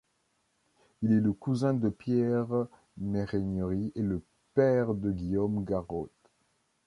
Il 1.03 1.11
est 1.11 1.19
le 1.19 1.31
cousin 1.31 1.75
de 1.75 1.87
Pierre 1.87 2.65
Méhaignerie 2.97 3.91
et 3.93 4.01
le 4.01 4.23
père 4.55 4.95
de 4.95 5.11
Guillaume 5.11 5.63
Garot. 5.63 6.09